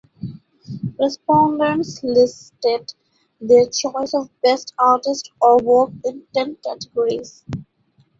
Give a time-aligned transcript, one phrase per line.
[0.99, 2.91] Respondents listed
[3.39, 7.45] their choice of best artist or work in ten categories.